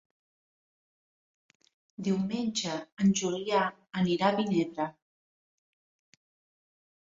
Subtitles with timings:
[2.07, 3.61] Diumenge en Julià
[4.03, 4.91] anirà a Vinebre.